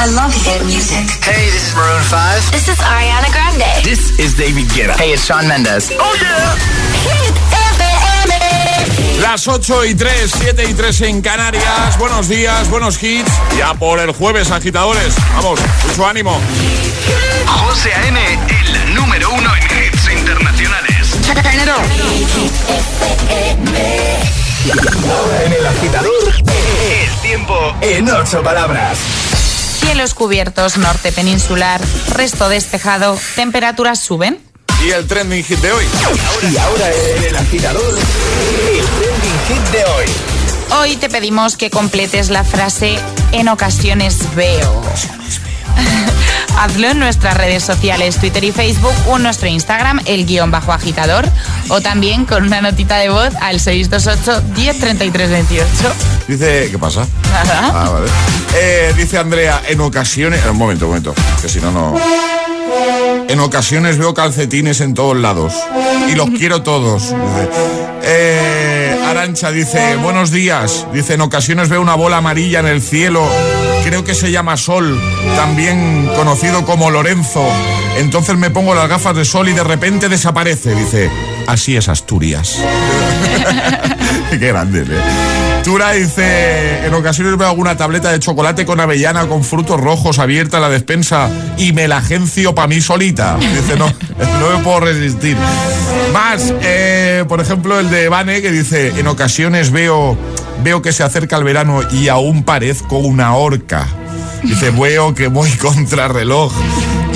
[0.00, 1.10] I love hit music.
[1.26, 2.52] Hey, this is Maroon 5.
[2.52, 3.82] This is Ariana Grande.
[3.82, 4.94] This is David Guetta.
[4.94, 5.90] Hey, it's Shawn Mendes.
[5.98, 6.54] Oh yeah.
[7.02, 7.34] Hit
[7.74, 9.20] FM.
[9.20, 11.98] Las 8 y 3, 7 y 3 en Canarias.
[11.98, 13.32] Buenos días, buenos hits.
[13.58, 15.16] Ya por el jueves, agitadores.
[15.34, 15.58] Vamos,
[15.88, 16.40] mucho ánimo.
[17.46, 18.20] José A.M.,
[18.60, 21.18] el número uno en hits internacionales.
[25.10, 29.37] Ahora en el agitador, El tiempo en ocho palabras.
[29.80, 31.80] Cielos cubiertos, norte peninsular,
[32.10, 34.38] resto despejado, temperaturas suben.
[34.84, 35.84] Y el trending hit de hoy.
[36.50, 40.06] Y ahora en el agitador, el trending hit de hoy.
[40.80, 42.98] Hoy te pedimos que completes la frase
[43.32, 44.82] en ocasiones veo.
[46.58, 50.72] Hazlo en nuestras redes sociales, Twitter y Facebook, o en nuestro Instagram, el guion bajo
[50.72, 51.24] agitador,
[51.68, 55.66] o también con una notita de voz al 628 103328.
[56.26, 57.06] Dice, ¿qué pasa?
[57.30, 57.70] Nada.
[57.72, 58.10] Ah, vale.
[58.56, 60.44] Eh, dice Andrea, en ocasiones.
[60.46, 61.14] Un momento, un momento.
[61.40, 61.94] Que si no, no.
[63.28, 65.54] En ocasiones veo calcetines en todos lados.
[66.08, 67.02] Y los quiero todos.
[67.02, 67.48] Dice.
[68.02, 70.86] Eh, Arancha dice, buenos días.
[70.92, 73.28] Dice, en ocasiones veo una bola amarilla en el cielo.
[73.88, 75.00] Creo que se llama Sol,
[75.34, 77.42] también conocido como Lorenzo.
[77.96, 80.74] Entonces me pongo las gafas de sol y de repente desaparece.
[80.74, 81.10] Dice,
[81.48, 82.58] así es Asturias.
[84.30, 85.62] Qué grande, ¿eh?
[85.64, 90.58] Tura dice, en ocasiones veo alguna tableta de chocolate con avellana con frutos rojos abierta
[90.58, 93.36] en la despensa y me la agencio para mí solita.
[93.36, 93.86] Dice, no,
[94.40, 95.36] no me puedo resistir.
[96.12, 100.16] Más, eh, por ejemplo, el de Vane que dice, en ocasiones veo,
[100.62, 103.88] veo que se acerca el verano y aún parezco una horca.
[104.42, 106.52] Dice, veo que voy contra reloj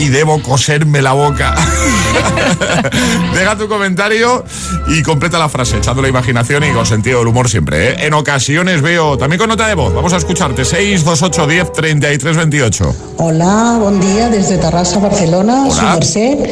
[0.03, 1.55] y debo coserme la boca.
[3.35, 4.45] Deja tu comentario
[4.89, 7.91] y completa la frase, echando la imaginación y con sentido del humor siempre.
[7.91, 7.97] ¿eh?
[8.01, 12.97] En ocasiones veo, también con nota de voz, vamos a escucharte, 628 10 33 28.
[13.19, 15.73] Hola, buen día desde Tarrasa, Barcelona, Hola.
[15.73, 16.51] soy Merced.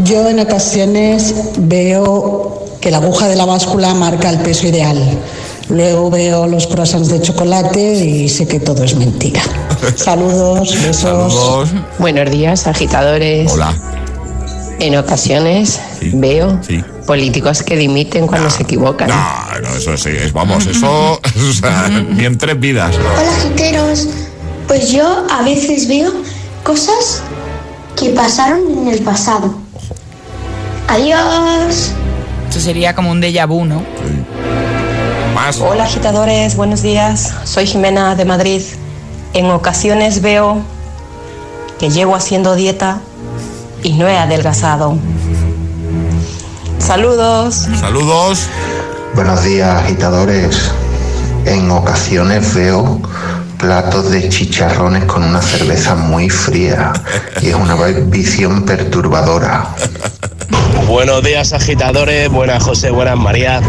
[0.00, 5.02] Yo en ocasiones veo que la aguja de la báscula marca el peso ideal.
[5.68, 9.40] Luego veo los croissants de chocolate y sé que todo es mentira.
[9.96, 10.96] Saludos, besos.
[11.32, 11.68] Saludos.
[11.98, 13.52] Buenos días, agitadores.
[13.52, 13.74] Hola.
[14.78, 16.84] En ocasiones Sí, veo sí.
[17.06, 19.08] políticos que dimiten cuando se equivocan.
[19.08, 21.12] No, no, eso sí, es, vamos, eso,
[21.50, 22.94] o sea, ni en tres vidas.
[22.96, 24.06] Hola, giteros.
[24.68, 26.12] Pues yo a veces veo
[26.62, 27.22] cosas
[27.96, 29.54] que pasaron en el pasado.
[30.88, 31.90] Adiós.
[32.48, 33.82] Esto sería como un déjà vu, ¿no?
[35.46, 35.60] Más.
[35.60, 37.32] Hola agitadores, buenos días.
[37.44, 38.62] Soy Jimena de Madrid.
[39.32, 40.60] En ocasiones veo
[41.78, 42.98] que llevo haciendo dieta
[43.84, 44.98] y no he adelgazado.
[46.80, 47.68] Saludos.
[47.78, 48.48] Saludos.
[49.14, 50.72] Buenos días, agitadores.
[51.44, 53.00] En ocasiones veo
[53.56, 56.92] platos de chicharrones con una cerveza muy fría
[57.40, 57.74] y es una
[58.06, 59.76] visión perturbadora.
[60.86, 63.60] Buenos días agitadores, buenas José, buenas María.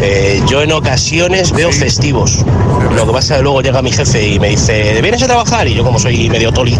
[0.00, 2.44] Eh, yo en ocasiones veo festivos.
[2.94, 5.66] Lo que pasa es que luego llega mi jefe y me dice, ¿vienes a trabajar?
[5.68, 6.76] Y yo como soy medio toli,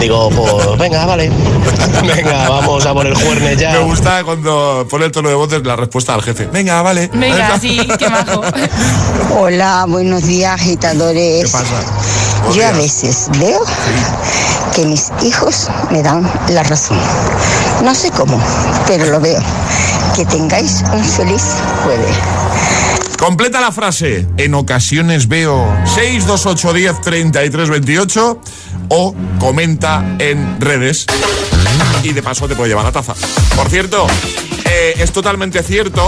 [0.00, 1.30] digo, pues venga, vale.
[2.02, 3.72] venga, vamos a por el jueves ya.
[3.72, 6.46] Me gusta cuando pone el tono de voz de la respuesta al jefe.
[6.52, 7.10] Venga, vale.
[7.12, 8.42] Venga, sí, qué majo.
[9.38, 11.44] Hola, buenos días, agitadores.
[11.44, 12.52] ¿Qué pasa?
[12.54, 13.60] Yo a veces veo
[14.74, 16.98] que mis hijos me dan la razón.
[17.82, 18.40] No sé cómo,
[18.86, 19.40] pero lo veo.
[20.14, 21.42] Que tengáis un feliz
[21.82, 22.16] jueves.
[23.18, 24.26] Completa la frase.
[24.36, 28.40] En ocasiones veo 628 10 33 28
[28.88, 31.06] o comenta en redes
[32.02, 33.14] y de paso te puede llevar la taza.
[33.56, 34.06] Por cierto,
[34.64, 36.06] eh, es totalmente cierto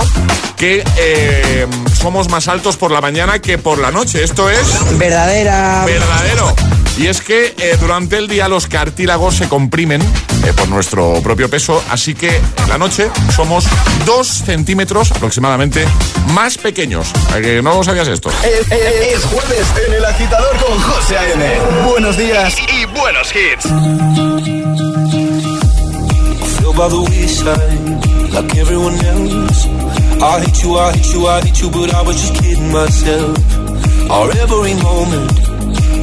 [0.57, 1.67] que eh,
[2.01, 4.23] somos más altos por la mañana que por la noche.
[4.23, 4.67] Esto es
[4.99, 5.85] Verdadera.
[5.87, 6.55] verdadero.
[6.97, 11.51] Y es que eh, durante el día los cartílagos se comprimen eh, por nuestro propio
[11.51, 13.65] peso, así que en la noche somos
[14.07, 15.85] dos centímetros aproximadamente
[16.33, 17.09] más pequeños.
[17.35, 18.31] ¿A que ¿No sabías esto?
[18.45, 21.45] Es, es- es jueves en el agitador con José A.M.
[21.91, 22.55] Buenos días.
[22.61, 23.69] y buenos hits.
[26.77, 29.67] by the wayside like everyone else.
[30.21, 33.39] I hate you, I hate you, I hate you, but I was just kidding myself.
[34.11, 35.39] Our every moment,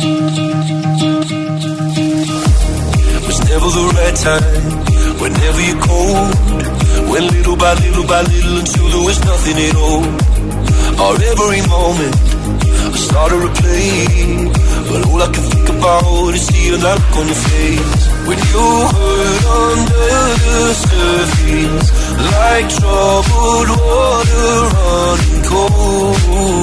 [0.00, 0.08] Was
[3.52, 4.62] never the right time,
[5.20, 6.32] whenever you're cold.
[7.10, 10.00] Went little by little by little until there was nothing at all.
[11.04, 14.48] Or every moment, I started to play.
[14.88, 18.08] But all I can think about is the look on your face.
[18.24, 20.16] When you hurt under
[20.48, 21.88] the surface,
[22.24, 26.59] like troubled water running cold.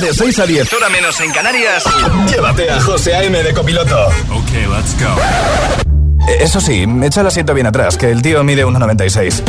[0.00, 1.82] de 6 a 10, hora menos en Canarias,
[2.30, 3.42] llévate a José A.M.
[3.42, 4.06] de copiloto.
[4.30, 5.14] Ok, let's go.
[6.28, 9.42] Eh, eso sí, echa el asiento bien atrás, que el tío mide 1,96.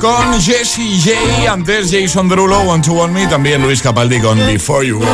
[0.00, 4.86] con Jesse J, antes Jason Derulo, One to One Me, también Luis Capaldi con Before
[4.86, 5.06] You Go.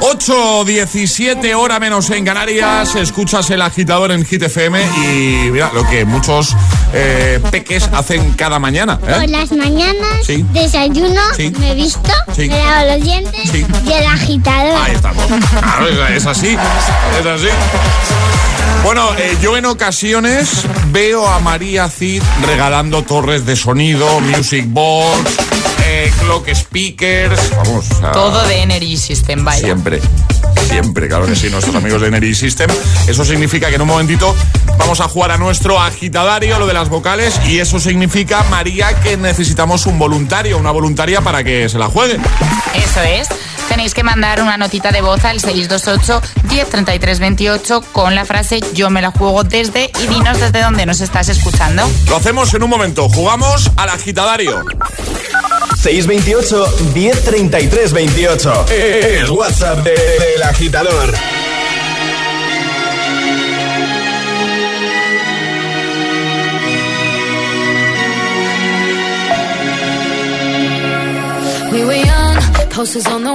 [0.00, 6.04] 8.17 hora menos en Canarias, escuchas el agitador en Hit FM y mira lo que
[6.04, 6.56] muchos
[6.94, 8.98] eh, peques hacen cada mañana.
[9.06, 9.14] ¿eh?
[9.20, 11.52] Por las mañanas, desayuno, sí.
[11.58, 12.48] me visto, sí.
[12.48, 14.80] me lavo los dientes y el agitador.
[14.82, 15.24] Ahí estamos.
[15.26, 16.56] Claro, es así,
[17.20, 17.48] es así.
[18.86, 25.36] Bueno, eh, yo en ocasiones veo a María Cid regalando torres de sonido, music box,
[25.84, 27.88] eh, clock speakers, vamos.
[28.12, 29.58] Todo de Energy System, vaya.
[29.58, 30.00] Siempre
[30.68, 32.70] siempre, claro que sí, nuestros amigos de Energy System.
[33.08, 34.34] Eso significa que en un momentito
[34.78, 39.16] vamos a jugar a nuestro agitadario, lo de las vocales, y eso significa, María, que
[39.16, 42.18] necesitamos un voluntario, una voluntaria para que se la juegue.
[42.74, 43.28] Eso es
[43.66, 49.02] tenéis que mandar una notita de voz al 628 103328 con la frase yo me
[49.02, 51.88] la juego desde y dinos desde dónde nos estás escuchando.
[52.08, 54.64] Lo hacemos en un momento, jugamos al agitadario.
[55.76, 61.14] 628 103328 El WhatsApp del de, de agitador.
[71.72, 72.36] We were young,
[72.70, 73.34] posters on the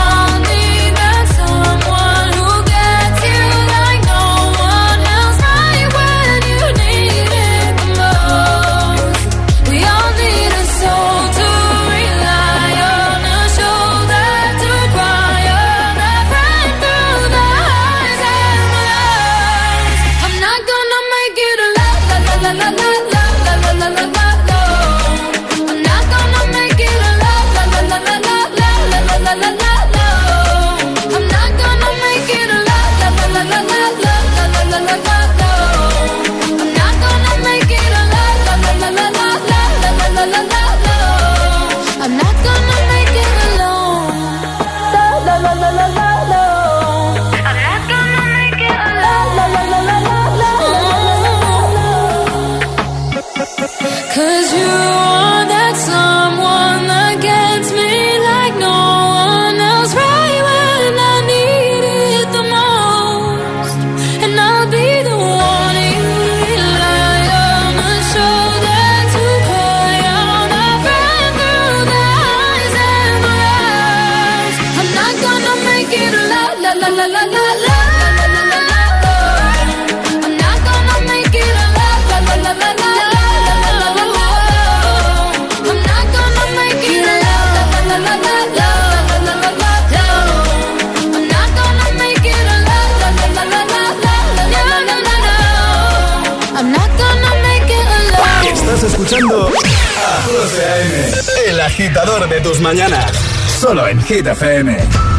[102.01, 103.11] de tus mañanas.
[103.59, 105.10] Solo en Hit FM.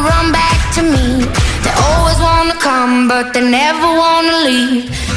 [0.00, 1.24] run back to me.
[1.64, 5.09] They always wanna come, but they never wanna leave.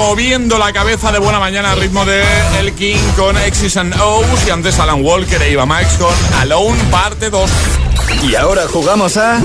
[0.00, 2.22] Moviendo la cabeza de buena mañana al ritmo de
[2.58, 6.78] El King con X's and O's y antes Alan Walker e Iba Max con Alone
[6.90, 7.50] parte 2.
[8.22, 9.42] Y ahora jugamos a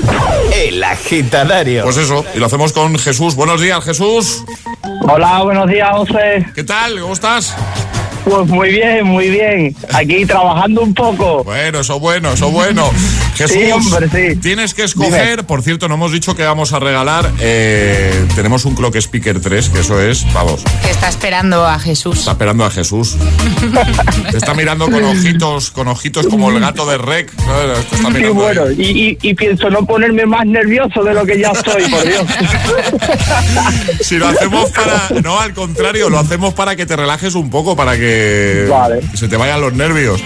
[0.54, 1.82] El Agitadario.
[1.84, 3.34] Pues eso, y lo hacemos con Jesús.
[3.34, 4.44] Buenos días, Jesús.
[5.02, 6.46] Hola, buenos días, José.
[6.54, 7.00] ¿Qué tal?
[7.00, 7.54] ¿Cómo estás?
[8.24, 9.76] Pues muy bien, muy bien.
[9.92, 11.44] Aquí trabajando un poco.
[11.44, 12.90] Bueno, eso bueno, eso bueno.
[13.36, 14.36] Jesús, Sí, hombre, sí.
[14.40, 18.74] tienes que escoger, por cierto, no hemos dicho que vamos a regalar, eh, tenemos un
[18.74, 22.18] Clock Speaker 3, que eso es, vamos, Que está esperando a Jesús.
[22.20, 23.16] está esperando a Jesús.
[24.30, 27.30] Te está mirando con ojitos, con ojitos como el gato de Rec.
[27.32, 31.50] está Sí, bueno, y, y- y pienso no ponerme más nervioso de lo que ya
[31.50, 32.24] estoy, por Dios.
[34.00, 37.76] Si lo hacemos para, no, al contrario, lo hacemos para que te relajes un poco,
[37.76, 39.00] para que Vale.
[39.14, 40.20] se te vayan los nervios.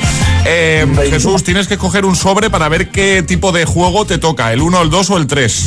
[0.45, 4.53] Eh, Jesús, tienes que coger un sobre para ver qué tipo de juego te toca,
[4.53, 5.67] el 1, el 2 o el 3.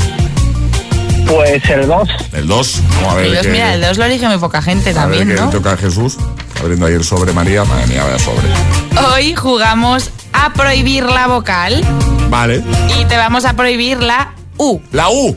[1.28, 2.10] Pues el 2.
[2.34, 2.82] El 2.
[2.96, 4.94] Vamos a ver El dos, qué- mira, el 2 lo elige muy poca gente a
[4.94, 5.46] ver también, qué ¿no?
[5.48, 6.18] le toca a Jesús.
[6.60, 8.48] Abriendo ahí el sobre María, madre mía, vaya sobre.
[9.14, 11.84] Hoy jugamos a prohibir la vocal
[12.30, 12.64] Vale.
[13.00, 14.80] y te vamos a prohibir la U.
[14.92, 15.36] La U.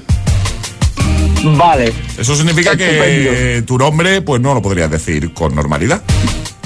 [1.57, 1.93] Vale.
[2.19, 6.03] Eso significa que tu nombre, pues no lo podrías decir con normalidad.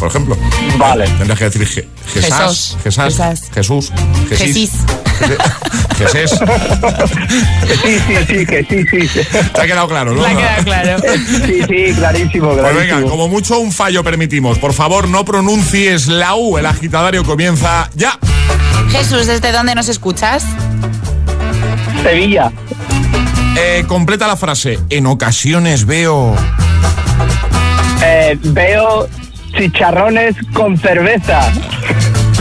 [0.00, 0.36] Por ejemplo.
[0.78, 1.04] Vale.
[1.06, 3.04] Tendrías que decir Je- Jesás, Jesús.
[3.04, 3.92] Jesás, Jesús,
[4.30, 4.72] Jesís.
[5.98, 6.30] Jesés.
[7.82, 9.20] Sí, sí, sí, que sí, sí.
[9.54, 10.22] Te ha quedado claro, ¿no?
[10.22, 11.02] Me ha quedado claro.
[11.46, 12.96] Sí, sí, clarísimo, Pues clarísimo.
[12.96, 14.58] venga, como mucho un fallo permitimos.
[14.58, 16.58] Por favor, no pronuncies la U.
[16.58, 18.18] El agitadario comienza ya.
[18.90, 20.44] Jesús, ¿desde dónde nos escuchas?
[22.02, 22.50] Sevilla.
[23.56, 24.78] Eh, completa la frase.
[24.90, 26.34] En ocasiones veo.
[28.02, 29.08] Eh, veo
[29.64, 31.52] chicharrones con cerveza.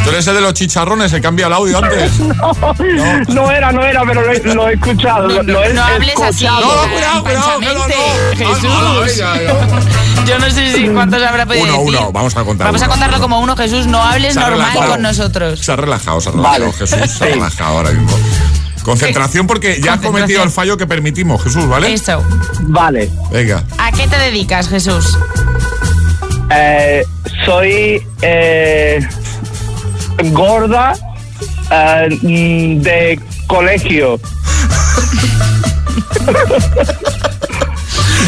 [0.03, 2.11] Tú eres el de los chicharrones, he cambiado el audio antes.
[2.19, 2.53] No,
[3.33, 5.27] no era, no era, pero lo, he- lo he escuchado.
[5.27, 6.45] lo, lo he no hables así.
[6.45, 6.61] escuchado.
[6.61, 7.83] No, no, cuidado, cuidado, no, no.
[8.37, 9.21] Jesús.
[9.21, 11.87] Ah, venga, Yo no sé si cuántos habrá podido Uno, decir.
[11.89, 12.67] uno, vamos a contar.
[12.67, 12.93] Vamos a uno.
[12.93, 13.87] contarlo como uno, Jesús.
[13.87, 14.91] No hables Se ha normal relajado.
[14.93, 15.59] con nosotros.
[15.59, 16.59] Se ha relajado, se ha relajado.
[16.65, 16.73] Vale.
[16.73, 18.17] Jesús se ha relajado ahora mismo.
[18.83, 21.93] Concentración porque ya has cometido el fallo que permitimos, Jesús, ¿vale?
[21.93, 22.23] Eso.
[22.61, 23.11] Vale.
[23.31, 23.63] Venga.
[23.77, 25.17] ¿A qué te dedicas, Jesús?
[26.51, 27.03] Eh,
[27.45, 28.99] soy eh,
[30.31, 30.93] gorda
[31.71, 32.07] eh,
[32.81, 34.19] de colegio.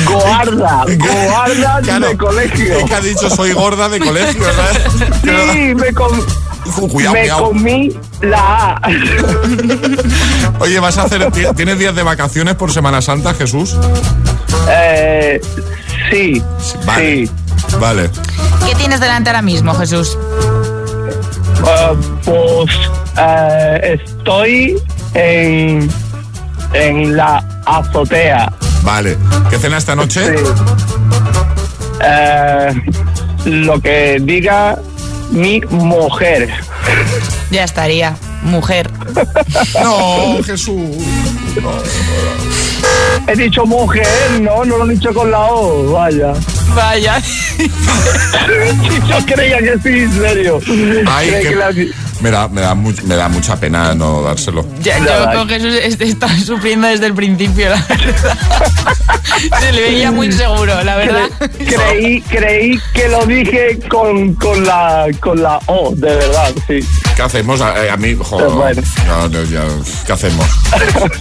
[0.05, 0.85] Guarda
[1.83, 2.07] Claro.
[2.09, 2.77] de colegio.
[2.79, 4.81] Es que ha dicho soy gorda de colegio, ¿sabes?
[5.53, 6.19] Sí, me, com-
[6.89, 7.43] Cuidado, me cuidado.
[7.49, 7.89] comí
[8.21, 8.81] la A.
[10.59, 11.29] Oye, vas a hacer.
[11.31, 13.75] ti- ¿Tienes días de vacaciones por Semana Santa, Jesús?
[14.69, 15.41] Eh,
[16.09, 16.41] sí,
[16.85, 17.27] Vale.
[17.27, 17.31] sí.
[17.79, 18.09] Vale.
[18.67, 20.17] ¿Qué tienes delante ahora mismo, Jesús?
[21.67, 22.75] Eh, pues
[23.17, 24.77] eh, estoy
[25.13, 25.89] en,
[26.73, 28.51] en la azotea.
[28.83, 29.17] Vale.
[29.49, 30.37] ¿Qué cena esta noche?
[30.37, 30.43] Sí.
[32.03, 32.81] Eh,
[33.45, 34.77] lo que diga
[35.31, 36.49] mi mujer.
[37.51, 38.15] Ya estaría.
[38.43, 38.89] Mujer.
[39.83, 40.97] No, Jesús.
[43.27, 44.07] He dicho mujer,
[44.41, 46.33] no, no lo he dicho con la O, vaya.
[46.75, 47.21] Vaya.
[49.09, 50.59] Yo creía que sí, en serio.
[51.07, 51.71] Ay, Creía que- que la-
[52.21, 54.63] Me da, me, da mu- me da mucha pena no dárselo.
[54.81, 58.37] Ya, yo con Jesús este- estaba sufriendo desde el principio, la verdad.
[59.59, 61.25] Se le veía muy seguro, la verdad.
[61.57, 66.79] Creí, creí que lo dije con, con, la, con la O, de verdad, sí.
[67.15, 67.59] ¿Qué hacemos?
[67.59, 68.45] A, a mí, joder.
[68.47, 68.81] Pues bueno.
[69.07, 69.63] No, no, ya,
[70.05, 70.45] ¿Qué hacemos?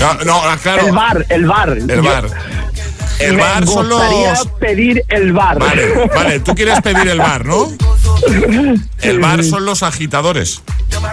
[0.00, 0.86] No, no, claro.
[0.86, 1.70] El bar, el bar.
[1.76, 2.24] El Yo- bar.
[3.20, 4.46] El me bar son gustaría los.
[4.60, 5.58] pedir el bar.
[5.58, 7.68] Vale, vale, tú quieres pedir el bar, ¿no?
[9.02, 10.62] El bar son los agitadores.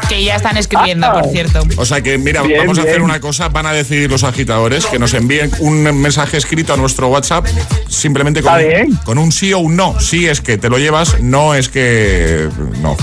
[0.10, 1.22] Que ya están escribiendo, Ah.
[1.22, 1.62] por cierto.
[1.78, 3.04] O sea que, mira, Bien, vamos a hacer bien.
[3.04, 3.50] una cosa.
[3.50, 7.46] Van a decidir los agitadores que nos envíen un mensaje escrito a nuestro WhatsApp
[7.88, 8.96] simplemente con, bien.
[9.04, 10.00] con un sí o un no.
[10.00, 12.50] Sí es que te lo llevas, no es que.
[12.82, 12.98] No.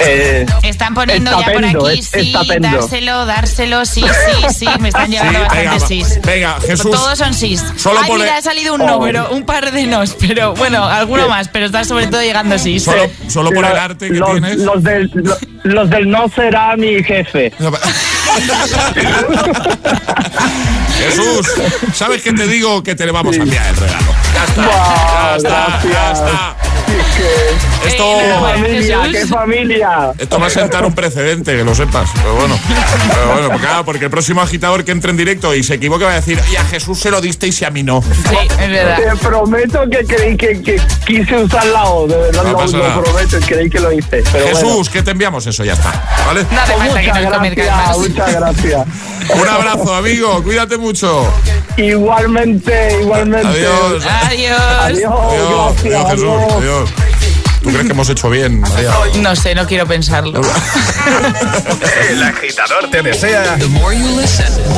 [0.00, 4.66] Eh, Están poniendo ya por aquí, es- sí, dárselo, dárselo, sí, sí, sí.
[4.80, 5.86] Me están llegando Sí, venga, bastantes va.
[5.88, 6.20] sís.
[6.24, 6.90] Venga, Jesús.
[6.92, 7.64] Todos son sís.
[7.76, 8.86] Solo Ay, mira, ha salido un Oh.
[8.86, 12.84] número, un par de nos, pero bueno, alguno más, pero está sobre todo llegando sís.
[12.84, 14.56] Solo, solo por lo- el arte que los, tienes.
[14.58, 17.52] Los del, lo- los del no será mi jefe.
[20.98, 21.46] Jesús,
[21.94, 22.82] ¿sabes qué te digo?
[22.82, 24.06] Que te le vamos a enviar el regalo.
[24.34, 24.62] Ya está.
[24.62, 26.56] Ya está, ya está.
[27.16, 28.04] ¡Qué Esto,
[29.12, 30.12] qué familia!
[30.18, 32.10] esto va a sentar un precedente, que lo sepas.
[32.14, 32.58] Pero bueno,
[33.14, 36.04] pero bueno porque, claro, porque el próximo agitador que entre en directo y se equivoque
[36.04, 38.02] va a decir, y a Jesús se lo disteis y a mí no.
[38.02, 38.98] Sí, es verdad.
[38.98, 42.76] Te prometo que creí que, que quise usar la O, de verdad No lo, pasa
[42.76, 43.02] lo nada.
[43.02, 44.22] prometo, creí que lo hice.
[44.32, 44.90] Pero Jesús, bueno.
[44.92, 45.92] que te enviamos eso, ya está.
[46.26, 46.42] ¿Vale?
[46.42, 47.98] No Pues que muchas gracias, más.
[47.98, 48.86] muchas gracias.
[49.40, 50.42] Un abrazo, amigo.
[50.42, 51.30] Cuídate mucho.
[51.76, 53.46] Igualmente, igualmente.
[53.46, 54.04] Adiós.
[54.24, 54.60] Adiós.
[54.80, 56.52] Adiós, Adiós, gracias, adiós, Jesús.
[56.58, 56.90] adiós.
[57.62, 58.92] ¿Tú crees que hemos hecho bien, María?
[59.20, 60.40] No sé, no quiero pensarlo.
[62.10, 63.58] El agitador te desea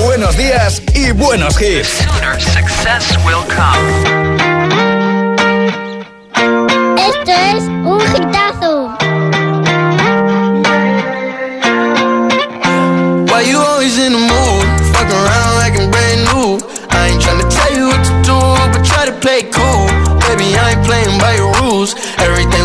[0.05, 1.88] buenos días y buenos hits.
[2.38, 4.90] Success will come.
[6.97, 8.97] Esto es un hitazo.
[13.29, 14.64] Why you always in the mood?
[14.95, 16.59] Fuck around like I'm brand new.
[16.90, 18.38] I ain't tryna tell you what to do,
[18.73, 19.87] but try to play cool.
[20.29, 21.95] Baby, I ain't playing by your rules.
[22.19, 22.64] Everything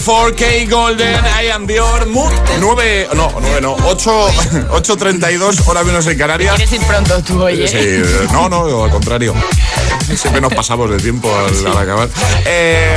[0.00, 4.28] 24K Golden, I am Dior, Mood 9, no, 9 no, 8,
[4.70, 6.56] 8.32, hora menos en Canarias.
[6.56, 7.68] Quieres ir pronto tú, oye.
[7.68, 9.34] Sí, no, no, al contrario.
[10.16, 12.08] Siempre nos pasamos de tiempo al, al acabar.
[12.46, 12.94] Eh,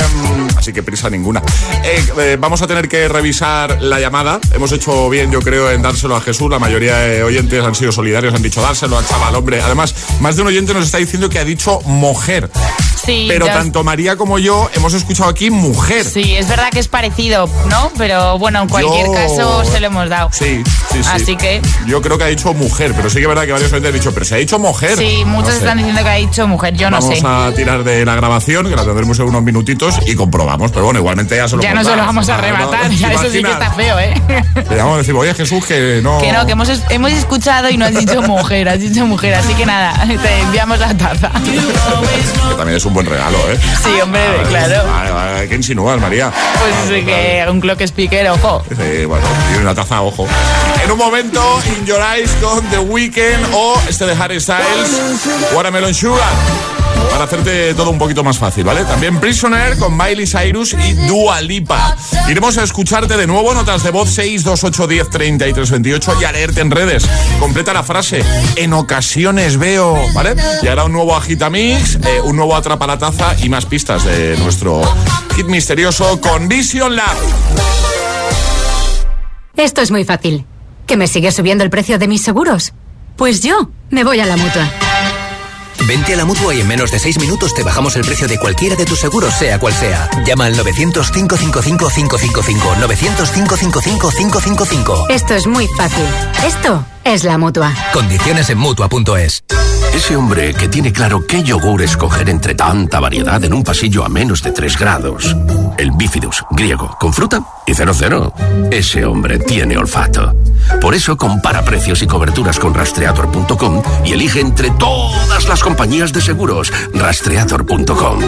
[0.56, 1.42] así que prisa ninguna.
[1.84, 4.40] Eh, eh, vamos a tener que revisar la llamada.
[4.52, 6.50] Hemos hecho bien, yo creo, en dárselo a Jesús.
[6.50, 9.60] La mayoría de oyentes han sido solidarios, han dicho dárselo al chaval, hombre.
[9.62, 12.50] Además, más de un oyente nos está diciendo que ha dicho mujer.
[13.04, 16.04] Sí, Pero tanto María como yo hemos escuchado aquí mujer.
[16.06, 17.92] Sí, es verdad que es parecido, ¿no?
[17.98, 20.30] Pero bueno, en cualquier Yo- caso se lo hemos dado.
[20.32, 21.10] Sí, sí, sí.
[21.12, 23.70] Así que- Yo creo que ha dicho mujer, pero sí que es verdad que varios
[23.70, 24.96] oyentes han dicho, pero se ha dicho mujer.
[24.96, 25.58] Sí, muchos No sé.
[25.58, 27.26] están diciendo que ha dicho mujer, yo no Vamos sé.
[27.26, 30.14] a tirar de la grabación, que la tendremos en unos minutitos y
[30.58, 30.72] comprobamos.
[30.72, 32.88] Pero bueno, igualmente ya se lo Ya no se lo vamos a No, no, arrebatar,
[32.88, 34.14] ¿te ya eso sí que está feo, ¿eh?
[34.54, 36.18] Le llamamos a decir, oye Jesús, que no.
[36.18, 39.54] Que no, que hemos, hemos escuchado y no has dicho mujer, has dicho mujer, así
[39.54, 41.30] que nada, te enviamos la taza.
[41.30, 43.58] Que también es un buen regalo, ¿eh?
[43.82, 44.86] Sí, hombre, claro.
[44.90, 46.32] Vale, vale, ¿Qué insinúas, María?
[46.60, 48.64] Pues eh, que un clock speaker, ojo.
[48.68, 50.26] Sí, bueno, y una taza, ojo.
[50.82, 55.20] En un momento, In Your Eyes con The Weeknd o este de Harry Styles,
[55.54, 56.83] Watermelon Sugar.
[57.10, 58.84] Para hacerte todo un poquito más fácil, ¿vale?
[58.84, 61.96] También Prisoner con Miley Cyrus y Dua Lipa.
[62.28, 67.08] Iremos a escucharte de nuevo, notas de voz 62810 3328 y a leerte en redes.
[67.38, 68.24] Completa la frase,
[68.56, 70.34] en ocasiones veo, ¿vale?
[70.62, 74.36] Y ahora un nuevo Agitamix, eh, un nuevo Atrapa la Taza y más pistas de
[74.38, 74.82] nuestro
[75.36, 77.16] hit misterioso con Vision Lab.
[79.56, 80.46] Esto es muy fácil.
[80.86, 82.72] ¿Que me sigue subiendo el precio de mis seguros?
[83.16, 84.70] Pues yo me voy a la mutua.
[85.86, 88.38] Vente a la mutua y en menos de 6 minutos te bajamos el precio de
[88.38, 90.08] cualquiera de tus seguros, sea cual sea.
[90.24, 92.88] Llama al 900-555-555.
[92.88, 95.06] 900-555-555.
[95.10, 96.06] Esto es muy fácil.
[96.46, 97.72] Esto es la mutua.
[97.92, 99.44] Condiciones en mutua.es.
[99.94, 104.08] Ese hombre que tiene claro qué yogur escoger entre tanta variedad en un pasillo a
[104.08, 105.36] menos de 3 grados.
[105.78, 108.34] El bifidus, griego, con fruta y 00.
[108.72, 110.34] Ese hombre tiene olfato.
[110.80, 116.20] Por eso compara precios y coberturas con rastreator.com y elige entre todas las compañías de
[116.20, 116.72] seguros.
[116.94, 118.20] Rastreator.com.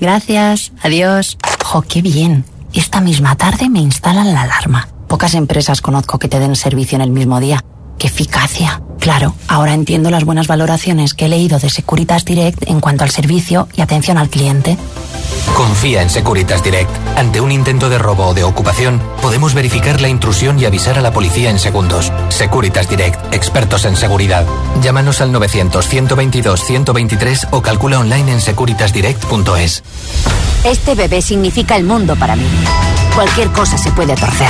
[0.00, 1.36] Gracias, adiós.
[1.62, 2.44] Jo, qué bien.
[2.72, 4.88] Esta misma tarde me instalan la alarma.
[5.08, 7.64] Pocas empresas conozco que te den servicio en el mismo día.
[8.00, 8.80] ¡Qué eficacia!
[8.98, 13.10] Claro, ahora entiendo las buenas valoraciones que he leído de Securitas Direct en cuanto al
[13.10, 14.78] servicio y atención al cliente.
[15.54, 16.88] Confía en Securitas Direct.
[17.18, 21.02] Ante un intento de robo o de ocupación, podemos verificar la intrusión y avisar a
[21.02, 22.10] la policía en segundos.
[22.30, 24.46] Securitas Direct, expertos en seguridad.
[24.80, 29.82] Llámanos al 900-122-123 o calcula online en securitasdirect.es.
[30.64, 32.48] Este bebé significa el mundo para mí.
[33.14, 34.48] Cualquier cosa se puede torcer.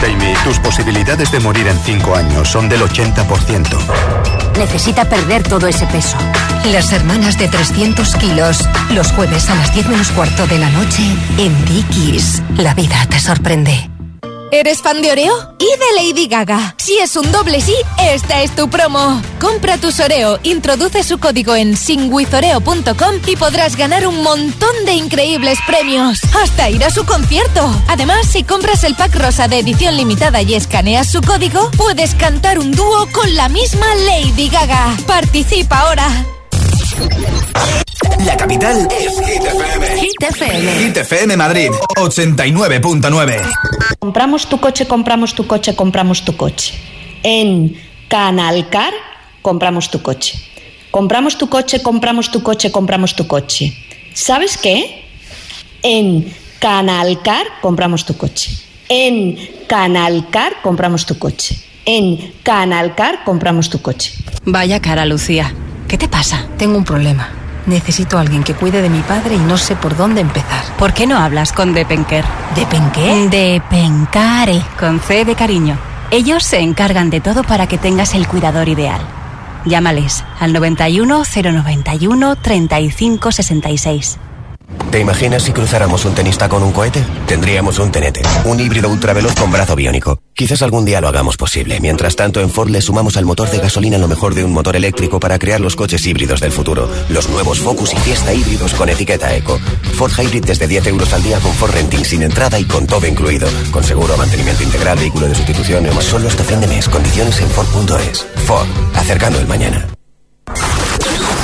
[0.00, 3.78] Jamie, tus posibilidades de morir en 5 años son del 80%.
[4.58, 6.16] Necesita perder todo ese peso.
[6.72, 11.02] Las hermanas de 300 kilos, los jueves a las 10 menos cuarto de la noche
[11.38, 12.42] en Dickies.
[12.56, 13.97] La vida te sorprende.
[14.50, 15.54] ¿Eres fan de Oreo?
[15.58, 16.74] Y de Lady Gaga.
[16.78, 19.20] Si es un doble sí, esta es tu promo.
[19.40, 25.58] Compra tus Oreo, introduce su código en singwithoreo.com y podrás ganar un montón de increíbles
[25.66, 26.20] premios.
[26.42, 27.70] Hasta ir a su concierto.
[27.88, 32.58] Además, si compras el pack rosa de edición limitada y escaneas su código, puedes cantar
[32.58, 34.96] un dúo con la misma Lady Gaga.
[35.06, 36.37] Participa ahora.
[38.24, 40.00] La capital es Hit FM.
[40.00, 40.72] Hit FM.
[40.78, 43.42] Hit FM Madrid, 89.9.
[43.98, 46.74] Compramos tu coche, compramos tu coche, compramos tu coche.
[47.22, 47.76] En
[48.08, 48.92] Canalcar,
[49.42, 50.38] compramos tu coche.
[50.90, 53.76] Compramos tu coche, compramos tu coche, compramos tu coche.
[54.14, 55.04] ¿Sabes qué?
[55.82, 58.50] En Canalcar, compramos tu coche.
[58.88, 61.54] En Canalcar, compramos tu coche.
[61.84, 64.14] En Canalcar, compramos tu coche.
[64.44, 65.54] Vaya cara, Lucía.
[65.88, 66.44] ¿Qué te pasa?
[66.58, 67.30] Tengo un problema.
[67.64, 70.62] Necesito a alguien que cuide de mi padre y no sé por dónde empezar.
[70.78, 72.24] ¿Por qué no hablas con Depenker?
[72.54, 73.28] ¿Depenqué?
[73.30, 75.78] Depencare, con C de cariño.
[76.10, 79.00] Ellos se encargan de todo para que tengas el cuidador ideal.
[79.64, 84.18] Llámales al 91 091 35 66.
[84.90, 87.02] ¿Te imaginas si cruzáramos un tenista con un cohete?
[87.26, 90.18] Tendríamos un tenete, un híbrido ultraveloz con brazo biónico.
[90.38, 91.80] Quizás algún día lo hagamos posible.
[91.80, 94.76] Mientras tanto, en Ford le sumamos al motor de gasolina lo mejor de un motor
[94.76, 96.88] eléctrico para crear los coches híbridos del futuro.
[97.08, 99.58] Los nuevos Focus y Fiesta híbridos con etiqueta Eco.
[99.94, 103.04] Ford Hybrid desde 10 euros al día con Ford Renting sin entrada y con todo
[103.08, 103.48] incluido.
[103.72, 106.88] Con seguro, mantenimiento integral, vehículo de sustitución y más solo hasta fin de mes.
[106.88, 108.24] Condiciones en Ford.es.
[108.46, 109.88] Ford, acercando el mañana.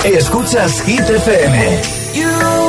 [0.04, 2.63] Escuchas Hit FM.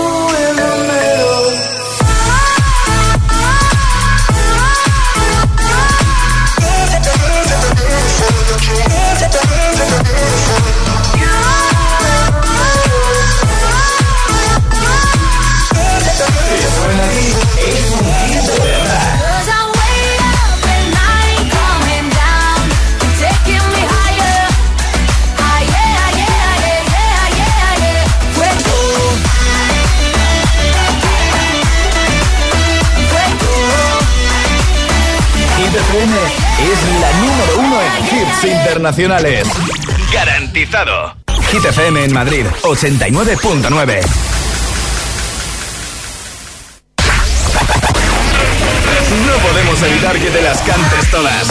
[36.06, 36.22] FM
[36.72, 39.48] es la número uno en hits internacionales.
[40.14, 41.16] Garantizado.
[41.52, 44.02] Hit FM en Madrid, 89.9.
[49.26, 51.48] No podemos evitar que te las cantes todas.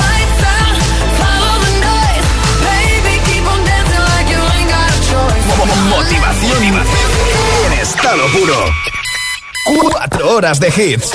[6.43, 6.77] Motivación
[7.67, 8.55] en estado puro.
[9.91, 11.11] Cuatro horas de hits.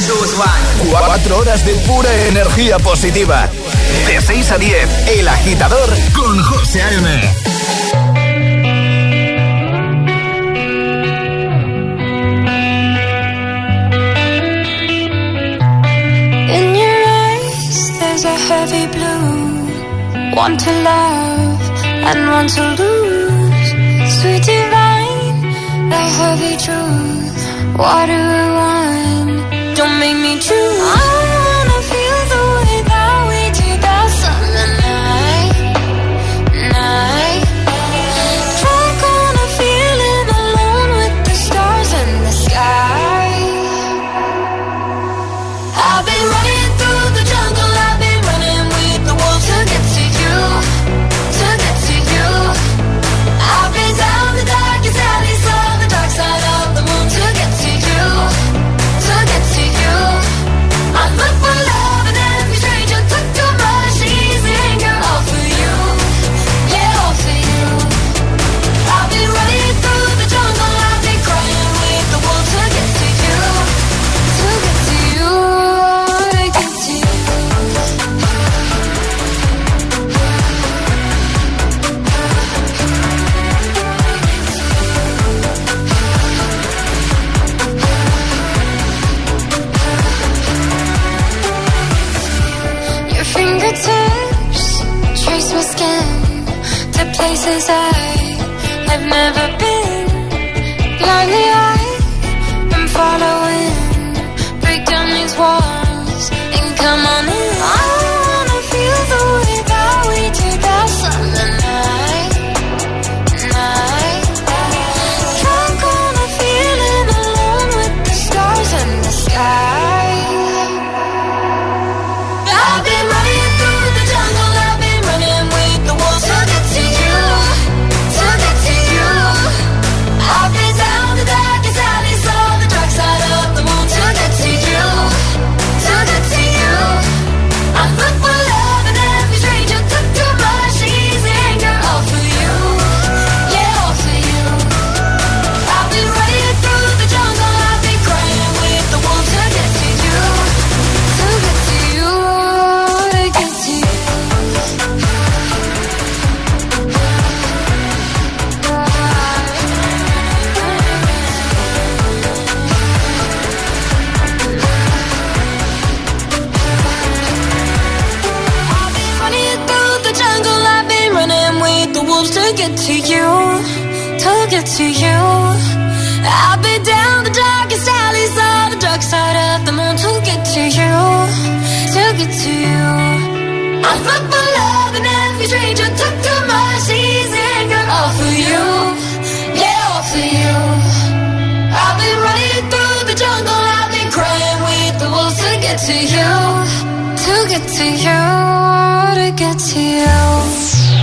[0.89, 3.47] Cuatro horas de pura energía positiva.
[4.07, 7.21] De 6 a 10, El Agitador con José A.M.
[16.57, 20.35] In your eyes, there's a heavy blue.
[20.35, 21.61] One to love
[22.09, 23.31] and one to lose.
[24.21, 24.70] Sweet
[26.09, 27.77] heavy truth.
[27.77, 31.10] Water or wine, don't make me choose.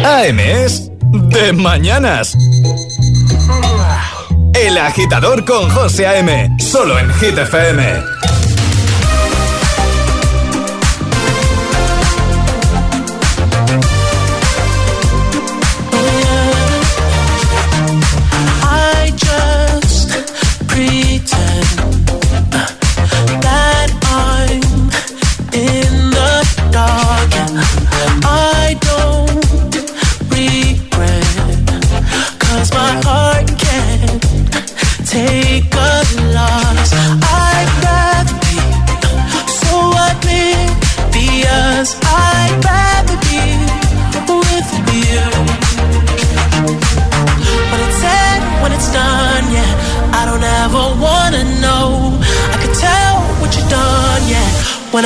[0.05, 2.37] AM es de mañanas.
[4.55, 8.18] El agitador con José AM, solo en Hit FM.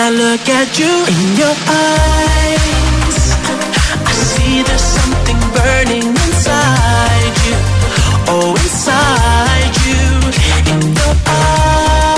[0.05, 3.19] I look at you in your eyes,
[4.03, 7.55] I see there's something burning inside you.
[8.27, 10.03] Oh, inside you,
[10.75, 11.15] in your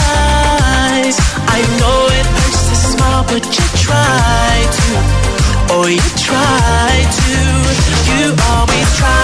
[0.00, 1.16] eyes.
[1.56, 4.88] I know it hurts to smile, but you try to.
[5.76, 7.36] Oh, you try to.
[8.08, 9.23] You always try.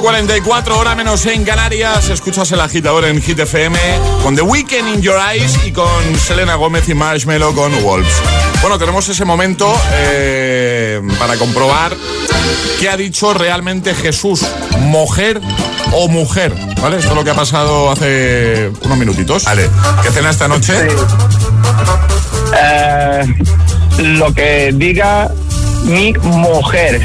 [0.00, 2.08] 8.44, hora menos en Canarias.
[2.08, 3.78] Escuchas el agitador en Hit FM
[4.22, 8.14] con The Weekend in Your Eyes y con Selena Gómez y Marshmello con Wolves.
[8.62, 11.94] Bueno, tenemos ese momento eh, para comprobar
[12.78, 14.46] qué ha dicho realmente Jesús,
[14.78, 15.38] mujer
[15.92, 16.54] o mujer.
[16.80, 16.96] ¿Vale?
[16.96, 19.44] Esto es lo que ha pasado hace unos minutitos.
[19.44, 19.68] Vale.
[20.02, 20.88] ¿Qué cena esta noche?
[22.56, 23.34] Eh,
[23.98, 25.30] lo que diga
[25.84, 27.02] mi mujer.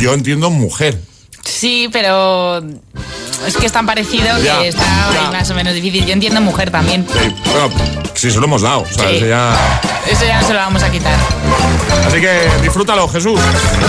[0.00, 1.11] Yo entiendo mujer.
[1.44, 2.58] Sí, pero
[3.46, 5.30] es que es tan parecido Ya, que está ya.
[5.30, 6.06] más o menos difícil.
[6.06, 7.06] Yo entiendo mujer también.
[7.12, 7.68] Sí, bueno,
[8.14, 8.80] sí, se lo hemos dado.
[8.80, 9.16] o sea, Sí.
[9.16, 9.80] ese ya-
[10.10, 11.14] Eso ya no se lo vamos a quitar.
[12.08, 13.40] Así que disfrútalo, Jesús.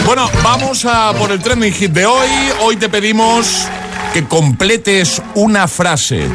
[0.05, 2.27] Bueno, vamos a por el trending hit de hoy.
[2.61, 3.67] Hoy te pedimos
[4.13, 6.27] que completes una frase.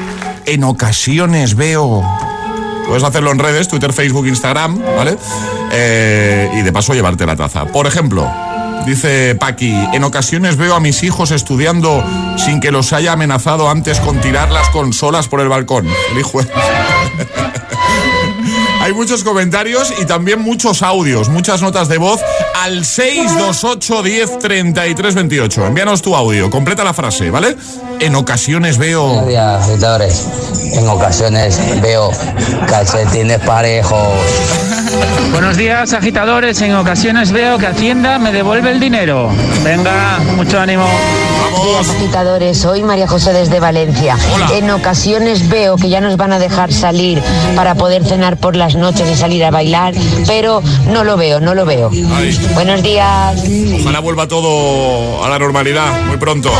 [0.46, 2.02] En ocasiones veo.
[2.88, 5.16] Puedes hacerlo en redes, Twitter, Facebook, Instagram, ¿vale?
[5.72, 7.66] Eh, y de paso llevarte la taza.
[7.66, 8.28] Por ejemplo,
[8.86, 12.04] dice Paqui, en ocasiones veo a mis hijos estudiando
[12.36, 15.86] sin que los haya amenazado antes con tirar las consolas por el balcón.
[16.12, 16.40] El hijo
[18.80, 22.20] Hay muchos comentarios y también muchos audios, muchas notas de voz
[22.54, 25.66] al 628 10 33 28.
[25.66, 27.56] Envíanos tu audio, completa la frase, ¿vale?
[28.00, 29.20] En ocasiones veo.
[30.72, 32.10] En ocasiones veo
[32.66, 34.08] calcetines parejos.
[35.32, 36.61] Buenos días, agitadores.
[36.62, 39.30] En ocasiones veo que Hacienda me devuelve el dinero.
[39.62, 40.86] Venga, mucho ánimo.
[41.64, 42.59] días, agitadores.
[42.59, 44.16] Soy María José desde Valencia.
[44.53, 47.22] En ocasiones veo que ya nos van a dejar salir
[47.55, 49.95] para poder cenar por las noches y salir a bailar,
[50.26, 51.91] pero no lo veo, no lo veo.
[52.55, 53.43] Buenos días.
[53.80, 56.51] Ojalá vuelva todo a la normalidad muy pronto.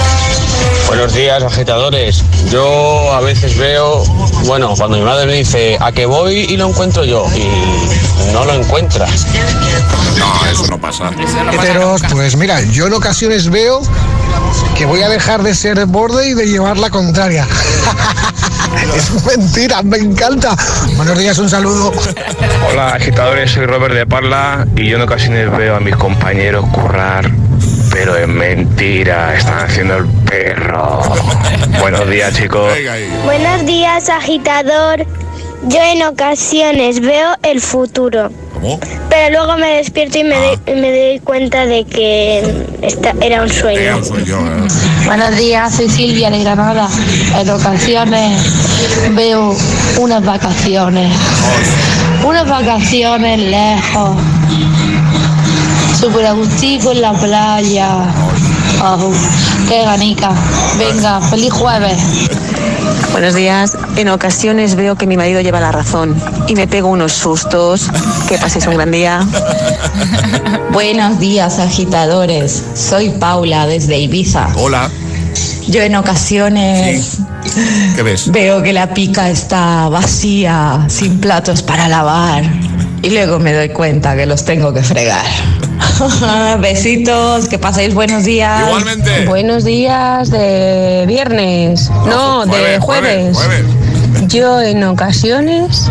[0.86, 2.24] Buenos días, agitadores.
[2.50, 4.04] Yo a veces veo,
[4.44, 8.44] bueno, cuando mi madre me dice a que voy y lo encuentro yo y no
[8.44, 9.06] lo encuentra.
[10.18, 11.11] No, eso no pasa.
[11.52, 13.82] Heteros, pues mira, yo en ocasiones veo
[14.76, 17.46] que voy a dejar de ser borde y de llevar la contraria.
[18.96, 20.56] es mentira, me encanta.
[20.96, 21.92] Buenos días, un saludo.
[22.70, 27.30] Hola agitadores, soy Robert de Parla y yo en ocasiones veo a mis compañeros currar,
[27.91, 31.01] pero es mentira, están haciendo el perro.
[31.80, 32.72] Buenos días chicos.
[33.24, 35.07] Buenos días, agitador.
[35.64, 38.30] Yo en ocasiones veo el futuro.
[38.55, 38.78] ¿Cómo?
[39.11, 43.49] Pero luego me despierto y me, doy- me doy cuenta de que esta era un
[43.49, 44.01] sueño.
[45.05, 46.89] Buenos días, soy Silvia de Granada.
[47.41, 48.41] En ocasiones
[49.14, 49.55] veo
[49.99, 51.12] unas vacaciones.
[52.24, 54.16] Unas vacaciones lejos.
[56.01, 57.88] Súper agustico en la playa.
[58.84, 59.12] Oh,
[59.68, 60.30] qué ganica.
[60.78, 61.99] Venga, feliz jueves.
[63.11, 63.76] Buenos días.
[63.96, 66.14] En ocasiones veo que mi marido lleva la razón
[66.46, 67.88] y me pego unos sustos.
[68.28, 69.26] Que paséis un gran día.
[70.72, 72.62] Buenos días, agitadores.
[72.74, 74.49] Soy Paula desde Ibiza.
[74.57, 74.88] Hola.
[75.66, 77.18] Yo en ocasiones
[77.96, 78.30] ¿Qué ves?
[78.30, 82.44] veo que la pica está vacía, sin platos para lavar.
[83.03, 85.24] Y luego me doy cuenta que los tengo que fregar.
[86.61, 88.66] Besitos, que paséis buenos días.
[88.66, 89.26] Igualmente.
[89.26, 91.88] Buenos días de viernes.
[92.07, 93.64] No, de jueves, jueves.
[94.29, 95.91] Yo en ocasiones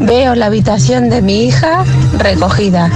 [0.00, 1.84] veo la habitación de mi hija
[2.16, 2.88] recogida,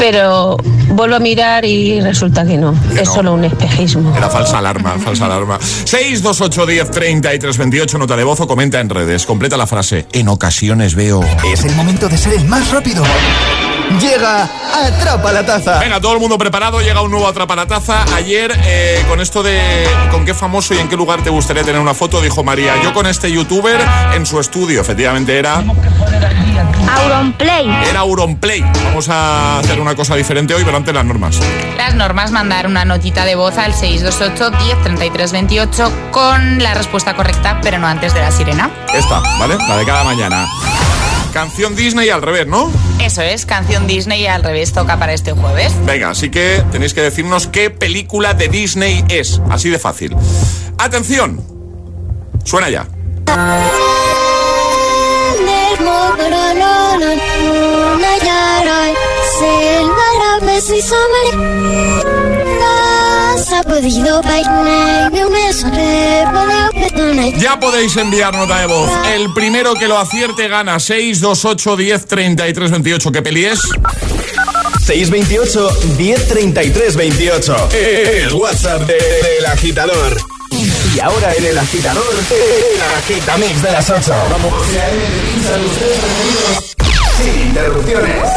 [0.00, 0.56] pero
[0.88, 4.12] vuelvo a mirar y resulta que no, es solo un espejismo.
[4.16, 5.60] Era falsa alarma, falsa alarma.
[5.60, 9.26] 628 10 33 28, nota de voz o comenta en redes.
[9.26, 10.06] Completa la frase.
[10.12, 11.20] En ocasiones veo.
[11.52, 13.04] Es el momento de ser el más rápido.
[13.98, 15.78] Llega Atrapa la Taza.
[15.80, 18.04] Venga, todo el mundo preparado, llega un nuevo Atrapa la Taza.
[18.14, 19.60] Ayer, eh, con esto de
[20.10, 22.92] con qué famoso y en qué lugar te gustaría tener una foto, dijo María, yo
[22.92, 23.80] con este youtuber
[24.14, 24.80] en su estudio.
[24.80, 25.62] Efectivamente era...
[26.96, 27.68] Auronplay.
[27.88, 28.64] Era Auronplay.
[28.84, 31.40] Vamos a hacer una cosa diferente hoy, pero antes las normas.
[31.76, 37.14] Las normas, mandar una notita de voz al 628 10 33 28 con la respuesta
[37.16, 38.70] correcta, pero no antes de la sirena.
[38.94, 39.56] Esta, ¿vale?
[39.68, 40.46] La de cada mañana.
[41.32, 42.70] Canción Disney al revés, ¿no?
[43.00, 45.72] Eso es, canción Disney y al revés toca para este jueves.
[45.86, 49.40] Venga, así que tenéis que decirnos qué película de Disney es.
[49.48, 50.16] Así de fácil.
[50.78, 51.40] Atención.
[52.44, 52.86] Suena ya.
[63.48, 68.90] Ha podido bailar, beso de poder Ya podéis enviar nota de voz.
[69.14, 73.12] El primero que lo acierte gana 628 10 33 28.
[73.12, 73.60] ¿Qué peli es?
[74.84, 77.68] 628 1033 28.
[77.72, 80.16] El WhatsApp de- del agitador.
[80.94, 84.12] Y ahora en el agitador, el agitamix de las 8.
[84.30, 84.52] Vamos.
[87.16, 88.28] Sin interrupciones.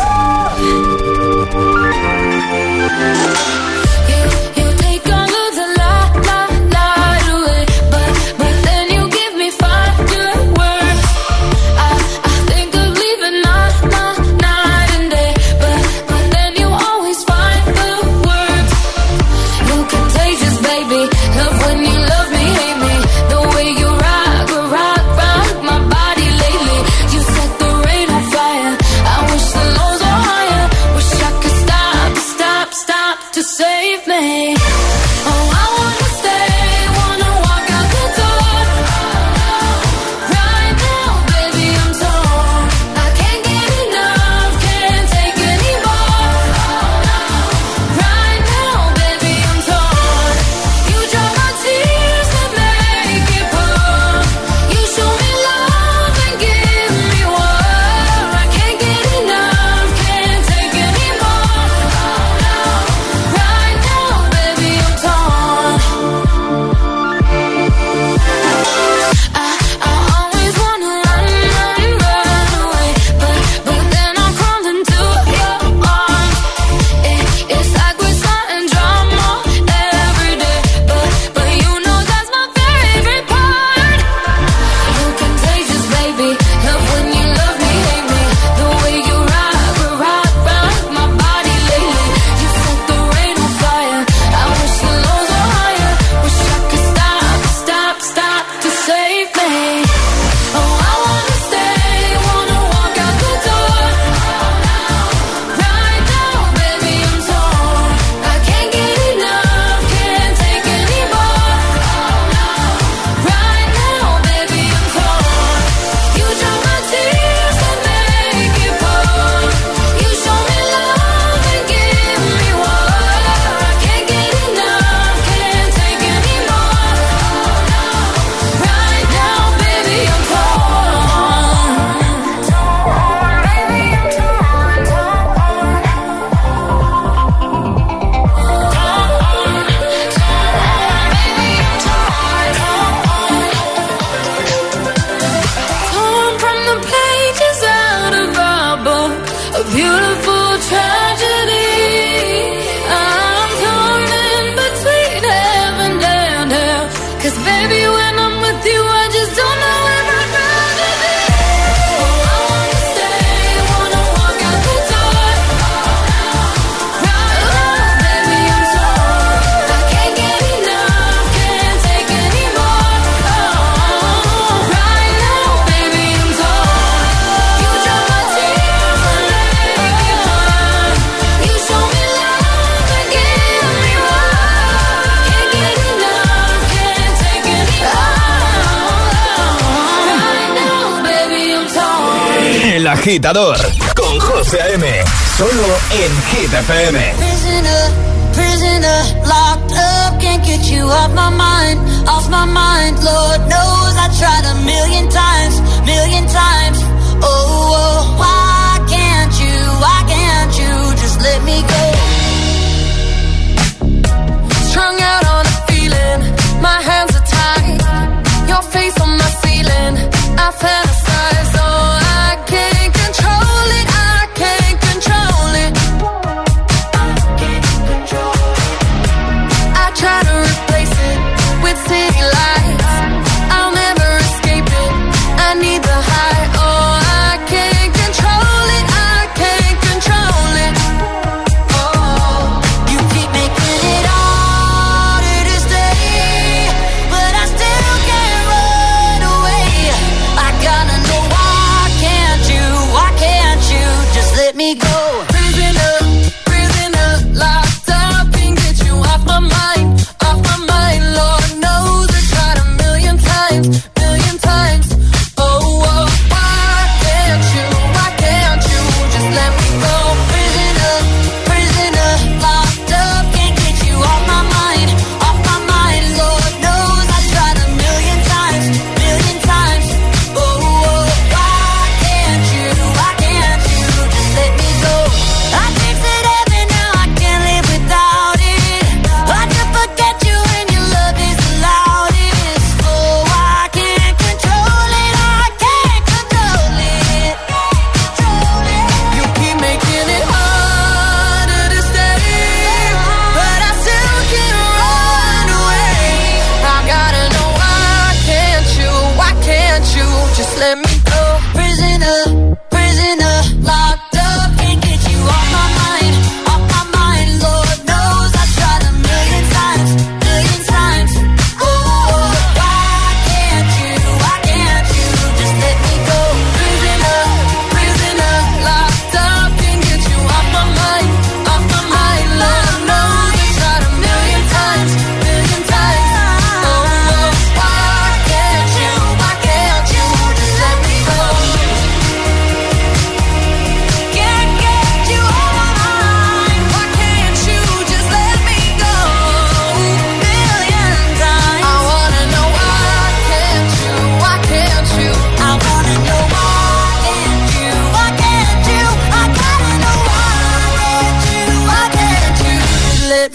[193.14, 193.58] agitador
[193.96, 195.04] con José A.M.
[195.38, 197.33] Solo en Hit FM.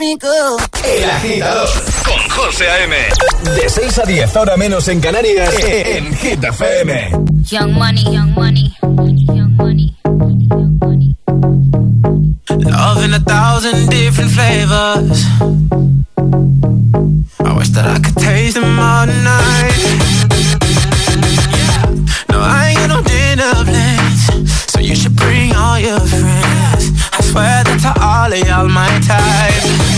[0.09, 0.57] abanico.
[0.85, 1.69] El agitador
[2.05, 2.97] con José A.M.
[3.55, 5.99] De 6 a 10, ahora menos en Canarias, eh, eh.
[5.99, 7.11] en Hit FM.
[7.51, 9.97] Young money, young money, young money,
[10.51, 11.17] young money.
[12.49, 15.25] Love in a thousand different flavors.
[17.45, 19.75] I wish that I could taste them all night.
[22.31, 26.93] No, I ain't got no dinner plans, so you should bring all your friends.
[27.13, 29.98] I swear that to all of y'all my type.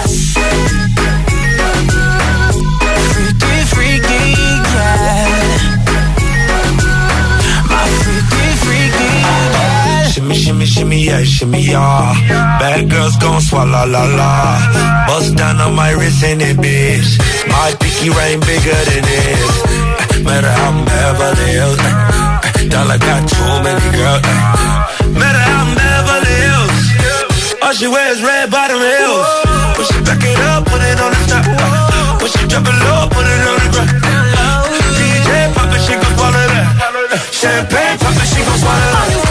[10.65, 12.13] shimmy, shimmy, yeah, shimmy, yeah.
[12.59, 15.05] Bad girls gon' swallow la la.
[15.07, 17.17] Bust down on my wrist in it, bitch.
[17.47, 20.23] My pinky ring bigger than this.
[20.23, 21.77] Matter how I'm Beverly Hills.
[22.69, 24.21] Dollar got too many girls.
[25.17, 26.77] Matter how I'm Beverly Hills.
[27.63, 29.27] All she wears red bottom heels.
[29.75, 32.19] Push it back it up, put it on the top.
[32.19, 33.89] Push it drop it low, put it on the ground.
[34.97, 36.69] DJ pop it, she gon' swallow that.
[37.33, 39.30] Champagne pop it, she gon' swallow that.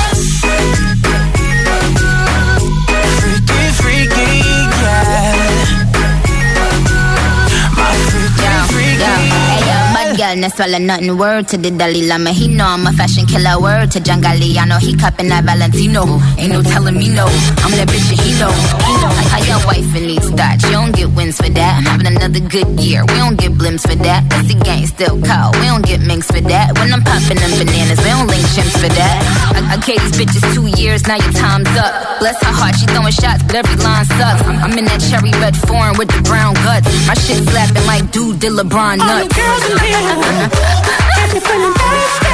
[10.31, 11.17] Yo, bad girl, no swallow nothing.
[11.17, 12.31] Word to the Dalai Lama.
[12.31, 13.59] He know I'm a fashion killer.
[13.59, 14.79] Word to John Galliano.
[14.79, 16.05] He cupping that Valentino.
[16.37, 17.25] Ain't no telling me no.
[17.63, 18.51] I'm that bitch and he know.
[18.51, 19.11] He know.
[19.11, 20.61] Like how your wife and needs that.
[20.63, 21.77] You don't get wins for that.
[21.77, 23.03] I'm having another good year.
[23.05, 24.29] We don't get blimps for that.
[24.29, 25.55] Pussy gang still cold.
[25.59, 26.77] We don't get minks for that.
[26.77, 29.17] When I'm popping them bananas, we don't link chimps for that.
[29.55, 31.07] I, I gave these bitches two years.
[31.07, 32.19] Now your time's up.
[32.19, 32.75] Bless her heart.
[32.75, 34.41] She throwing shots, but every line sucks.
[34.47, 36.87] I'm, I'm in that cherry red foreign with the brown guts.
[37.07, 39.11] My shit slapping like dude did LeBron nuts.
[39.11, 39.35] All nuts.
[39.35, 42.29] girls in here, if you're feeling thirsty,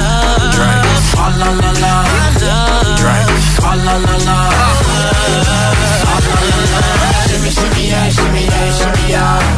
[7.27, 9.57] Shimmy, shimmy, yeah, shimmy, yeah, shimmy, yeah.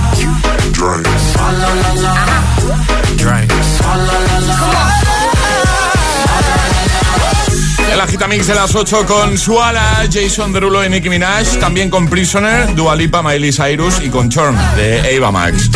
[7.92, 12.76] El Agitamix de las 8 con Suala, Jason Derulo y Nicki Minaj, también con Prisoner,
[12.76, 15.70] Dua Lipa, Miley Cyrus y con Chorn de Ava Max.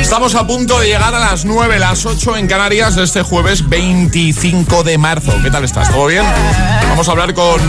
[0.00, 3.68] Estamos a punto de llegar a las 9, las 8 en Canarias de este jueves
[3.68, 5.32] 25 de marzo.
[5.42, 5.90] ¿Qué tal estás?
[5.90, 6.24] ¿Todo bien?
[6.88, 7.60] Vamos a hablar con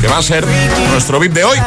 [0.00, 0.46] que va a ser
[0.90, 1.58] nuestro VIP de hoy.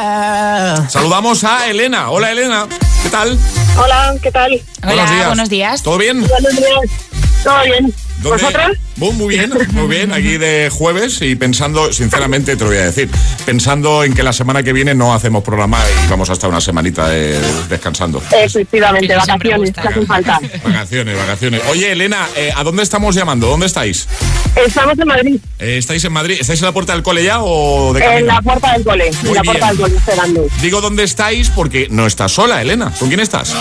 [0.89, 2.11] Saludamos a Elena.
[2.11, 2.67] Hola Elena,
[3.01, 3.37] ¿qué tal?
[3.77, 4.61] Hola, ¿qué tal?
[4.83, 5.27] Buenos días.
[5.27, 5.81] buenos días.
[5.81, 6.21] ¿Todo bien?
[6.27, 7.16] Buenos días.
[7.47, 7.93] ¿Todo bien?
[8.21, 8.43] ¿Dónde?
[8.43, 8.77] ¿Vosotros?
[8.97, 10.11] Muy bien, muy bien.
[10.11, 13.07] Aquí de jueves y pensando, sinceramente te lo voy a decir,
[13.45, 16.59] pensando en que la semana que viene no hacemos programa y vamos a estar una
[16.59, 17.39] semanita eh,
[17.69, 18.21] descansando.
[18.31, 20.39] Efectivamente, vacaciones, que hacen falta.
[20.63, 21.61] Vacaciones, vacaciones.
[21.69, 23.47] Oye, Elena, eh, ¿a dónde estamos llamando?
[23.47, 24.07] ¿Dónde estáis?
[24.55, 26.37] Estamos en Madrid, Eh, ¿Estáis en Madrid?
[26.41, 28.27] ¿Estáis en la puerta del cole ya o de en camino?
[28.33, 29.53] la puerta del cole, Muy en la bien.
[29.53, 30.47] puerta del cole, esperando.
[30.61, 32.91] Digo dónde estáis porque no estás sola, Elena.
[32.99, 33.53] ¿Con quién estás?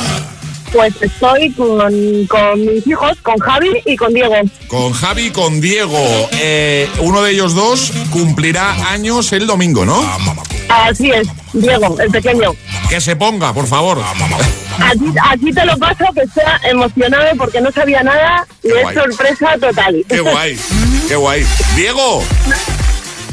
[0.77, 4.35] Pues estoy con, con mis hijos, con Javi y con Diego.
[4.68, 5.99] Con Javi y con Diego.
[6.33, 10.05] Eh, uno de ellos dos cumplirá años el domingo, ¿no?
[10.68, 12.55] Así es, Diego, el pequeño.
[12.91, 14.03] Que se ponga, por favor.
[14.79, 18.83] Aquí, aquí te lo paso, que está emocionado porque no sabía nada y Qué es
[18.83, 18.95] guay.
[18.97, 20.05] sorpresa total.
[20.07, 20.59] Qué guay,
[21.09, 21.47] qué guay.
[21.74, 22.22] Diego,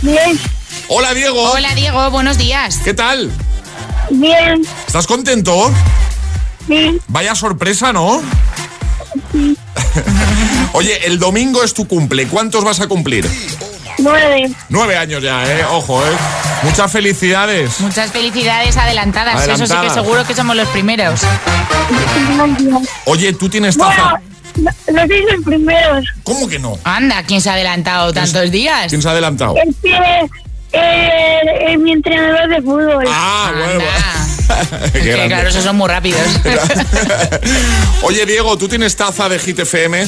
[0.01, 0.39] Bien,
[0.87, 1.43] hola Diego.
[1.51, 2.79] Hola Diego, buenos días.
[2.85, 3.29] ¿Qué tal?
[4.11, 5.73] bien, ¿Estás contento?
[6.68, 8.22] Sí, Vaya sorpresa, ¿no?
[10.74, 12.28] Oye, el domingo es tu cumple.
[12.28, 13.30] ¿Cuántos vas a cumplir?
[13.99, 14.51] nueve.
[14.70, 15.66] Nueve años ya, ¿eh?
[15.72, 16.11] Ojo, ¿eh?
[16.64, 17.80] Muchas felicidades.
[17.80, 19.47] Muchas felicidades adelantadas.
[19.47, 21.22] Eso sí que seguro que somos los primeros.
[23.05, 24.22] Oye, ¿tú tienes taza?
[24.55, 26.05] Bueno, no, los primeros.
[26.24, 26.78] ¿Cómo que no?
[26.84, 28.88] Anda, ¿quién se ha adelantado tantos días?
[28.89, 29.55] ¿Quién se ha adelantado?
[29.57, 30.30] Es que
[30.74, 33.05] eh, es mi entrenador de fútbol.
[33.07, 33.84] Ah, bueno.
[34.93, 36.21] Que claro, esos son muy rápidos.
[38.03, 40.07] Oye, Diego, ¿tú tienes taza de Hit FM?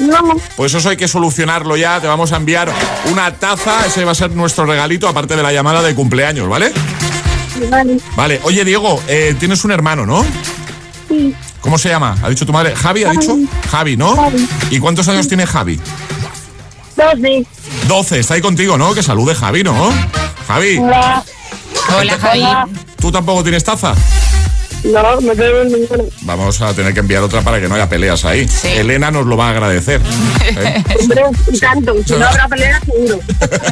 [0.00, 2.00] No, Pues eso hay que solucionarlo ya.
[2.00, 2.72] Te vamos a enviar
[3.06, 3.86] una taza.
[3.86, 6.72] Ese va a ser nuestro regalito, aparte de la llamada de cumpleaños, ¿vale?
[7.70, 8.40] vale, Vale.
[8.44, 10.24] Oye, Diego, eh, tienes un hermano, ¿no?
[11.08, 12.16] sí, ¿Cómo se llama?
[12.22, 12.74] ¿Ha dicho tu madre?
[12.74, 13.18] ¿Javi ha Javi.
[13.18, 13.36] dicho?
[13.70, 14.16] Javi, ¿no?
[14.16, 14.48] Javi.
[14.70, 15.78] ¿Y cuántos años tiene Javi?
[16.96, 17.46] Doce.
[17.88, 18.18] 12.
[18.20, 18.94] Está ahí contigo, ¿no?
[18.94, 19.92] Que salude Javi, ¿no?
[20.46, 21.24] Javi, Hola.
[21.96, 22.72] Hola, Javi.
[23.00, 23.94] ¿tú tampoco tienes taza?
[24.84, 26.04] No, no tengo ninguno.
[26.22, 28.48] Vamos a tener que enviar otra para que no haya peleas ahí.
[28.64, 30.00] Elena nos lo va a agradecer.
[30.44, 30.82] ¿eh?
[31.00, 31.22] Hombre,
[31.60, 31.94] tanto.
[32.04, 33.20] Si no habrá pelea, seguro.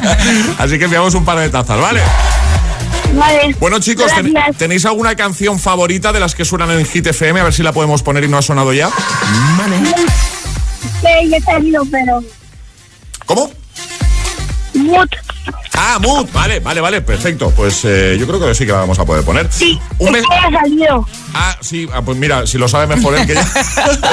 [0.57, 2.01] Así que enviamos un par de tazas, ¿vale?
[3.13, 3.55] Vale.
[3.59, 4.33] Bueno, chicos, ten-.
[4.57, 7.41] ¿tenéis alguna canción favorita de las que suenan en Hit FM?
[7.41, 8.89] A ver si la podemos poner y no ha sonado ya.
[11.01, 12.23] Sí, ya he salido, pero...
[13.33, 13.49] ¿Cómo?
[14.73, 15.09] Mut.
[15.73, 16.27] Ah, Mood.
[16.33, 17.49] Vale, vale, vale, perfecto.
[17.55, 19.47] Pues eh, yo creo que sí que la vamos a poder poner.
[19.49, 21.07] Sí, Un es mes- ha salido.
[21.33, 23.47] Ah, sí, ah, pues mira, si lo sabe mejor él que ya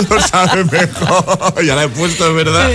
[0.09, 1.65] lo sabe mejor.
[1.65, 2.71] Ya la he puesto, es verdad.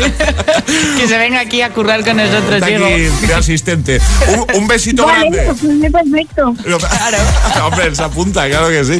[0.98, 2.86] Que se venga aquí a currar con nosotros, Está Diego.
[2.86, 4.02] de asistente.
[4.28, 5.54] Un, un besito Vale, grande.
[5.62, 6.54] pues es perfecto.
[6.64, 7.18] Claro.
[7.68, 9.00] Hombre, se apunta, claro que sí.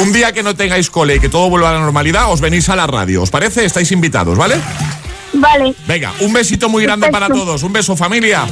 [0.00, 2.68] Un día que no tengáis cole y que todo vuelva a la normalidad, os venís
[2.70, 3.20] a la radio.
[3.22, 3.66] ¿Os parece?
[3.66, 4.56] Estáis invitados, ¿vale?
[5.40, 5.74] Vale.
[5.86, 7.62] Venga, un besito muy grande para todos.
[7.62, 8.46] Un beso, familia.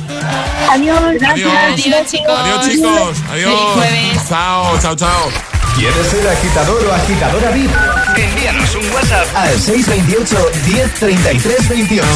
[0.70, 1.50] Adiós, gracias.
[1.50, 2.06] Adiós.
[2.10, 2.38] chicos.
[2.38, 3.18] Adiós, chicos.
[3.30, 3.52] Adiós.
[3.52, 4.28] Feliz jueves.
[4.28, 5.30] Chao, chao, chao.
[5.76, 7.70] ¿Quieres ser agitador o agitadora VIP?
[8.16, 12.08] Envíanos un WhatsApp al 628 1033 28.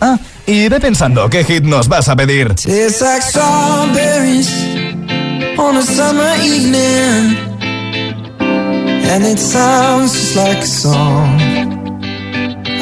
[0.00, 2.48] Ah, y ve pensando qué hit nos vas a pedir.
[2.54, 4.50] Tastes like strawberries
[5.58, 7.36] on a summer evening.
[9.06, 11.83] And it sounds just like a song.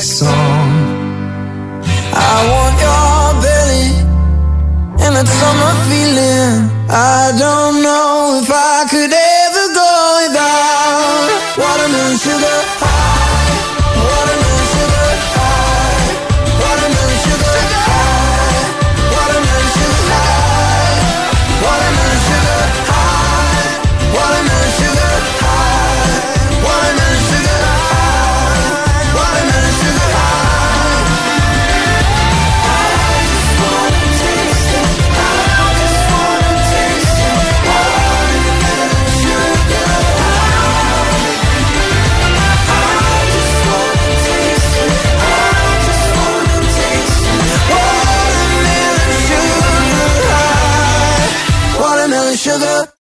[0.00, 0.29] just